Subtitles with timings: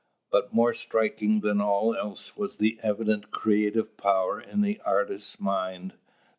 [0.31, 5.93] But more striking than all else was the evident creative power in the artist's mind.